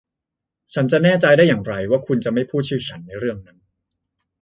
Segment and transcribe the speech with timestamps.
[0.73, 3.57] ฉันจะแน่ใจได้ยังไงว่าคุณจะไม่พูดชื่อฉันในเรื่องนั้น